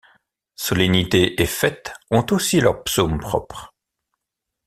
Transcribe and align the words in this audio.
Solennités 0.55 1.39
et 1.39 1.45
fêtes 1.45 1.93
ont 2.09 2.25
aussi 2.31 2.59
leurs 2.59 2.83
psaumes 2.83 3.19
propres. 3.19 3.71